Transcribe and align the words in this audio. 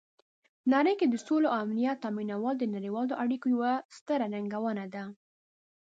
نړۍ 0.73 0.93
کې 0.99 1.07
د 1.09 1.15
سولې 1.25 1.47
او 1.53 1.57
امنیت 1.65 1.97
تامینول 2.05 2.55
د 2.59 2.63
نړیوالو 2.75 3.19
اړیکو 3.23 3.45
یوه 3.55 3.71
ستره 3.97 4.25
ننګونه 4.33 4.85
ده. 4.93 5.03